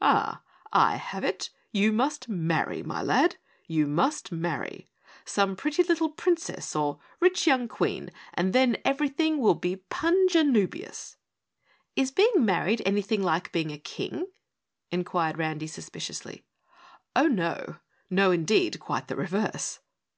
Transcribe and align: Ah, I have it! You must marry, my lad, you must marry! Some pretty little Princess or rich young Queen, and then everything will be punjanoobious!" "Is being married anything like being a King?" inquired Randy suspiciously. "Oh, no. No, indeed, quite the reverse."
Ah, 0.00 0.40
I 0.72 0.96
have 0.96 1.24
it! 1.24 1.50
You 1.70 1.92
must 1.92 2.26
marry, 2.26 2.82
my 2.82 3.02
lad, 3.02 3.36
you 3.66 3.86
must 3.86 4.32
marry! 4.32 4.88
Some 5.26 5.56
pretty 5.56 5.82
little 5.82 6.08
Princess 6.08 6.74
or 6.74 7.00
rich 7.20 7.46
young 7.46 7.68
Queen, 7.68 8.10
and 8.32 8.54
then 8.54 8.78
everything 8.82 9.36
will 9.36 9.54
be 9.56 9.84
punjanoobious!" 9.90 11.16
"Is 11.96 12.10
being 12.10 12.32
married 12.46 12.80
anything 12.86 13.22
like 13.22 13.52
being 13.52 13.70
a 13.72 13.78
King?" 13.78 14.28
inquired 14.90 15.36
Randy 15.36 15.66
suspiciously. 15.66 16.46
"Oh, 17.14 17.28
no. 17.28 17.76
No, 18.08 18.30
indeed, 18.30 18.80
quite 18.80 19.08
the 19.08 19.16
reverse." 19.16 19.80